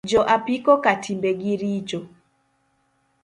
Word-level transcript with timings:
Jo 0.09 0.21
apiko 0.35 0.71
ka 0.83 0.91
timbe 1.03 1.29
gi 1.41 1.53
richo 1.61 1.99